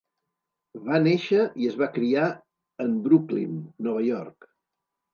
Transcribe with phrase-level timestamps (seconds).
[0.87, 2.25] Va néixer i es va criar
[2.87, 3.57] en Brooklyn,
[3.91, 4.53] Nova York.